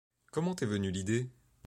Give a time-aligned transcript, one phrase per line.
[0.31, 1.29] Comment t’es venue l’idée?